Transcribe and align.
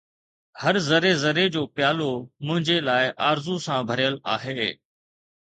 هر 0.61 0.75
ذري 0.89 1.13
ذري 1.23 1.45
جو 1.53 1.63
پيالو 1.75 2.11
منهنجي 2.45 2.77
لاءِ 2.87 3.03
آرزو 3.29 3.55
سان 3.65 3.79
ڀريل 3.89 4.15
آهي 4.35 4.69